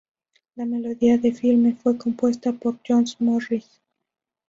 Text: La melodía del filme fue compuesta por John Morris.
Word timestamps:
La 0.55 0.65
melodía 0.65 1.19
del 1.19 1.35
filme 1.35 1.75
fue 1.75 1.95
compuesta 1.95 2.53
por 2.53 2.79
John 2.89 3.05
Morris. 3.19 3.83